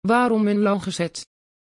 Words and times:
Waarom 0.00 0.46
een 0.46 0.58
Langezet? 0.58 1.26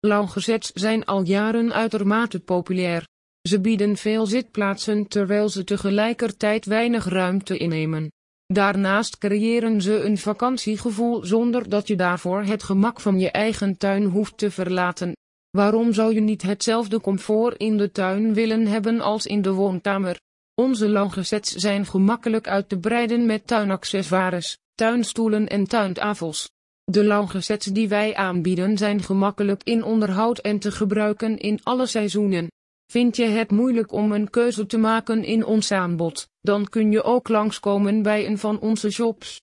Loungezets 0.00 0.70
zijn 0.72 1.04
al 1.04 1.22
jaren 1.22 1.72
uitermate 1.72 2.40
populair. 2.40 3.06
Ze 3.48 3.60
bieden 3.60 3.96
veel 3.96 4.26
zitplaatsen 4.26 5.08
terwijl 5.08 5.48
ze 5.48 5.64
tegelijkertijd 5.64 6.64
weinig 6.64 7.04
ruimte 7.08 7.56
innemen. 7.56 8.12
Daarnaast 8.46 9.18
creëren 9.18 9.82
ze 9.82 10.00
een 10.00 10.18
vakantiegevoel 10.18 11.24
zonder 11.24 11.68
dat 11.68 11.86
je 11.86 11.96
daarvoor 11.96 12.42
het 12.42 12.62
gemak 12.62 13.00
van 13.00 13.18
je 13.18 13.30
eigen 13.30 13.76
tuin 13.76 14.04
hoeft 14.04 14.38
te 14.38 14.50
verlaten. 14.50 15.12
Waarom 15.50 15.92
zou 15.92 16.14
je 16.14 16.20
niet 16.20 16.42
hetzelfde 16.42 17.00
comfort 17.00 17.56
in 17.56 17.76
de 17.76 17.90
tuin 17.90 18.34
willen 18.34 18.66
hebben 18.66 19.00
als 19.00 19.26
in 19.26 19.42
de 19.42 19.52
woonkamer? 19.52 20.20
Onze 20.54 20.88
loungezets 20.88 21.52
zijn 21.52 21.86
gemakkelijk 21.86 22.48
uit 22.48 22.68
te 22.68 22.78
breiden 22.78 23.26
met 23.26 23.46
tuinaccessoires, 23.46 24.58
tuinstoelen 24.74 25.48
en 25.48 25.64
tuintafels. 25.64 26.50
De 26.84 27.04
loungezets 27.04 27.66
die 27.66 27.88
wij 27.88 28.14
aanbieden 28.14 28.78
zijn 28.78 29.02
gemakkelijk 29.02 29.62
in 29.62 29.84
onderhoud 29.84 30.38
en 30.38 30.58
te 30.58 30.72
gebruiken 30.72 31.38
in 31.38 31.60
alle 31.62 31.86
seizoenen. 31.86 32.48
Vind 32.86 33.16
je 33.16 33.24
het 33.24 33.50
moeilijk 33.50 33.92
om 33.92 34.12
een 34.12 34.30
keuze 34.30 34.66
te 34.66 34.78
maken 34.78 35.24
in 35.24 35.44
ons 35.44 35.72
aanbod, 35.72 36.28
dan 36.40 36.68
kun 36.68 36.90
je 36.90 37.02
ook 37.02 37.28
langskomen 37.28 38.02
bij 38.02 38.26
een 38.26 38.38
van 38.38 38.60
onze 38.60 38.90
shops. 38.90 39.42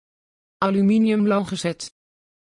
Aluminium 0.58 1.28
loungezet. 1.28 1.94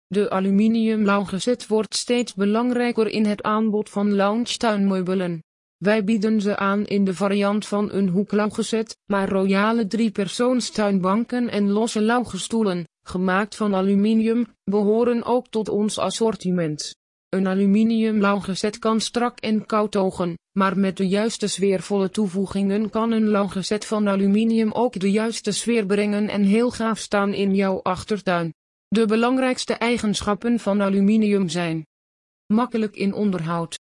De 0.08 0.30
aluminium 0.30 1.05
loungezet 1.05 1.67
wordt 1.67 1.95
steeds 1.95 2.34
belangrijker 2.34 3.08
in 3.08 3.25
het 3.25 3.44
aanbod 3.44 3.89
van 3.89 4.16
lounge 4.16 4.58
tuinmeubelen. 4.58 5.44
Wij 5.77 6.03
bieden 6.03 6.41
ze 6.41 6.58
aan 6.58 6.86
in 6.86 7.03
de 7.03 7.14
variant 7.14 7.66
van 7.66 7.91
een 7.91 8.09
hoekloungezet, 8.09 8.98
maar 9.05 9.30
royale 9.30 9.88
driepersoonstuinbanken 9.88 11.50
en 11.50 11.70
losse 11.70 12.02
loungestoelen, 12.02 12.86
gemaakt 13.07 13.55
van 13.55 13.75
aluminium, 13.75 14.45
behoren 14.63 15.23
ook 15.23 15.47
tot 15.47 15.70
ons 15.70 15.97
assortiment. 15.97 16.95
Een 17.30 17.47
aluminium 17.47 18.20
loungezet 18.20 18.80
kan 18.80 19.02
strak 19.02 19.39
en 19.39 19.66
koud 19.66 19.95
ogen, 19.95 20.38
maar 20.52 20.77
met 20.77 20.97
de 20.97 21.08
juiste 21.08 21.47
sfeervolle 21.47 22.09
toevoegingen 22.09 22.89
kan 22.89 23.11
een 23.11 23.27
loungezet 23.27 23.86
van 23.86 24.08
aluminium 24.08 24.72
ook 24.72 24.99
de 24.99 25.11
juiste 25.11 25.52
sfeer 25.52 25.86
brengen 25.86 26.30
en 26.30 26.44
heel 26.44 26.72
gaaf 26.72 26.99
staan 26.99 27.33
in 27.33 27.55
jouw 27.55 27.81
achtertuin. 27.81 28.53
De 28.88 29.05
belangrijkste 29.05 29.73
eigenschappen 29.73 30.59
van 30.59 30.81
aluminium 30.81 31.49
zijn 31.49 31.86
makkelijk 32.53 32.95
in 32.95 33.14
onderhoud, 33.14 33.80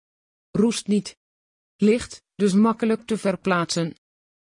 roest 0.52 0.88
niet, 0.88 1.16
licht, 1.76 2.22
dus 2.36 2.54
makkelijk 2.54 3.02
te 3.06 3.18
verplaatsen. 3.18 3.94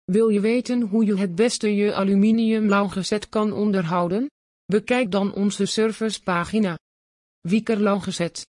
Wil 0.04 0.28
je 0.28 0.40
weten 0.40 0.82
hoe 0.82 1.06
je 1.06 1.18
het 1.18 1.36
beste 1.36 1.76
je 1.76 1.94
aluminium 1.94 2.68
loungezet 2.68 3.30
kan 3.30 3.52
onderhouden? 3.52 4.30
Bekijk 4.66 5.12
dan 5.12 5.34
onze 5.34 5.66
servicepagina. 5.66 6.80
Wieker 7.42 7.80
loungezet. 7.80 8.48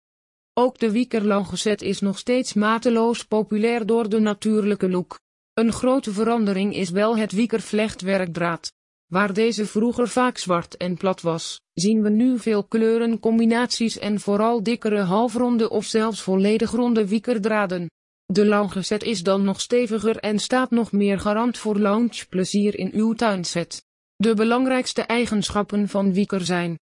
Ook 0.54 0.78
de 0.78 0.90
Wieker 0.90 1.24
loungezet 1.24 1.82
is 1.82 2.00
nog 2.00 2.18
steeds 2.18 2.52
mateloos 2.52 3.24
populair 3.24 3.86
door 3.86 4.08
de 4.08 4.18
natuurlijke 4.18 4.90
look. 4.90 5.20
Een 5.54 5.72
grote 5.72 6.12
verandering 6.12 6.74
is 6.74 6.90
wel 6.90 7.16
het 7.16 7.32
Wieker 7.32 7.60
vlechtwerkdraad. 7.60 8.72
Waar 9.06 9.32
deze 9.32 9.66
vroeger 9.66 10.08
vaak 10.08 10.38
zwart 10.38 10.76
en 10.76 10.96
plat 10.96 11.20
was, 11.20 11.60
zien 11.72 12.02
we 12.02 12.08
nu 12.08 12.38
veel 12.38 12.64
kleurencombinaties 12.64 13.98
en 13.98 14.20
vooral 14.20 14.62
dikkere 14.62 15.00
halfronde 15.00 15.70
of 15.70 15.84
zelfs 15.84 16.22
volledig 16.22 16.70
ronde 16.70 17.08
wiekerdraden. 17.08 17.90
De 18.24 18.46
loungezet 18.46 19.02
is 19.02 19.22
dan 19.22 19.44
nog 19.44 19.60
steviger 19.60 20.16
en 20.16 20.38
staat 20.38 20.70
nog 20.70 20.92
meer 20.92 21.20
garant 21.20 21.58
voor 21.58 21.78
loungeplezier 21.78 22.78
in 22.78 22.90
uw 22.92 23.12
tuinset. 23.12 23.84
De 24.16 24.34
belangrijkste 24.34 25.02
eigenschappen 25.02 25.88
van 25.88 26.12
wieker 26.12 26.44
zijn 26.44 26.78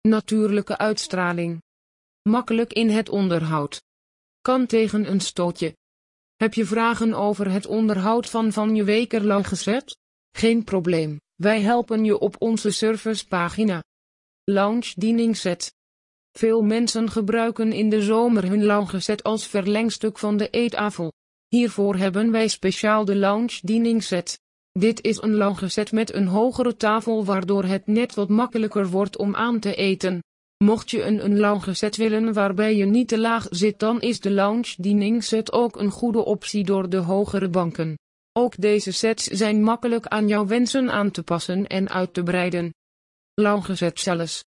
natuurlijke 0.00 0.78
uitstraling, 0.78 1.62
makkelijk 2.22 2.72
in 2.72 2.90
het 2.90 3.08
onderhoud, 3.08 3.82
kan 4.40 4.66
tegen 4.66 5.10
een 5.10 5.20
stootje. 5.20 5.76
Heb 6.36 6.54
je 6.54 6.64
vragen 6.64 7.14
over 7.14 7.50
het 7.50 7.66
onderhoud 7.66 8.30
van 8.30 8.52
van 8.52 8.74
je 8.74 8.84
weker 8.84 9.24
loungezet? 9.24 9.96
Geen 10.30 10.64
probleem, 10.64 11.20
wij 11.34 11.60
helpen 11.60 12.04
je 12.04 12.18
op 12.18 12.36
onze 12.38 12.70
servicepagina. 12.70 13.82
Lounge 14.44 14.92
dieningset. 14.94 15.74
Veel 16.30 16.62
mensen 16.62 17.10
gebruiken 17.10 17.72
in 17.72 17.90
de 17.90 18.02
zomer 18.02 18.48
hun 18.48 18.64
loungezet 18.64 19.22
als 19.22 19.46
verlengstuk 19.46 20.18
van 20.18 20.36
de 20.36 20.50
eettafel. 20.50 21.12
Hiervoor 21.48 21.96
hebben 21.96 22.30
wij 22.30 22.48
speciaal 22.48 23.04
de 23.04 23.16
lounge 23.16 23.58
dieningset. 23.62 24.40
Dit 24.78 25.02
is 25.02 25.22
een 25.22 25.34
loungezet 25.34 25.92
met 25.92 26.14
een 26.14 26.26
hogere 26.26 26.76
tafel 26.76 27.24
waardoor 27.24 27.64
het 27.64 27.86
net 27.86 28.14
wat 28.14 28.28
makkelijker 28.28 28.88
wordt 28.88 29.16
om 29.16 29.34
aan 29.34 29.60
te 29.60 29.74
eten. 29.74 30.22
Mocht 30.64 30.90
je 30.90 31.02
een, 31.02 31.24
een 31.24 31.96
willen 31.96 32.32
waarbij 32.32 32.76
je 32.76 32.84
niet 32.84 33.08
te 33.08 33.18
laag 33.18 33.46
zit 33.50 33.78
dan 33.78 34.00
is 34.00 34.20
de 34.20 34.30
lounge 34.30 34.74
dieningset 34.78 35.52
ook 35.52 35.76
een 35.76 35.90
goede 35.90 36.24
optie 36.24 36.64
door 36.64 36.88
de 36.88 36.96
hogere 36.96 37.48
banken. 37.48 37.98
Ook 38.32 38.56
deze 38.56 38.92
sets 38.92 39.24
zijn 39.24 39.62
makkelijk 39.62 40.06
aan 40.06 40.28
jouw 40.28 40.46
wensen 40.46 40.90
aan 40.90 41.10
te 41.10 41.22
passen 41.22 41.66
en 41.66 41.88
uit 41.88 42.14
te 42.14 42.22
breiden. 42.22 42.74
Loungezet 43.34 44.00
zelfs. 44.00 44.44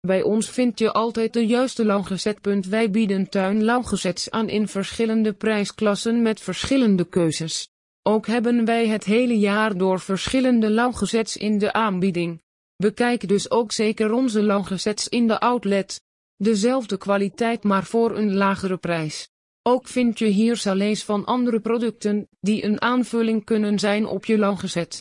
Bij 0.00 0.22
ons 0.22 0.50
vind 0.50 0.78
je 0.78 0.92
altijd 0.92 1.32
de 1.32 1.46
juiste 1.46 1.84
loungezetpunt. 1.84 2.66
Wij 2.66 2.90
bieden 2.90 3.28
tuin 3.28 3.64
loungezets 3.64 4.30
aan 4.30 4.48
in 4.48 4.68
verschillende 4.68 5.32
prijsklassen 5.32 6.22
met 6.22 6.40
verschillende 6.40 7.08
keuzes. 7.08 7.69
Ook 8.02 8.26
hebben 8.26 8.64
wij 8.64 8.86
het 8.88 9.04
hele 9.04 9.38
jaar 9.38 9.76
door 9.76 10.00
verschillende 10.00 10.70
loungezets 10.70 11.36
in 11.36 11.58
de 11.58 11.72
aanbieding. 11.72 12.42
Bekijk 12.76 13.28
dus 13.28 13.50
ook 13.50 13.72
zeker 13.72 14.12
onze 14.12 14.42
loungezets 14.42 15.08
in 15.08 15.26
de 15.26 15.40
outlet. 15.40 16.02
Dezelfde 16.36 16.96
kwaliteit 16.96 17.62
maar 17.62 17.84
voor 17.84 18.16
een 18.16 18.34
lagere 18.34 18.76
prijs. 18.76 19.30
Ook 19.62 19.88
vind 19.88 20.18
je 20.18 20.26
hier 20.26 20.56
salés 20.56 21.04
van 21.04 21.24
andere 21.24 21.60
producten, 21.60 22.28
die 22.40 22.64
een 22.64 22.80
aanvulling 22.80 23.44
kunnen 23.44 23.78
zijn 23.78 24.06
op 24.06 24.24
je 24.24 24.38
loungezet. 24.38 24.98